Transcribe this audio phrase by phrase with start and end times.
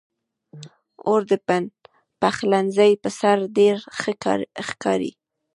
[1.07, 1.33] اوړه د
[2.21, 4.11] پخلنځي پر سر ډېر ښه
[4.67, 5.11] ښکاري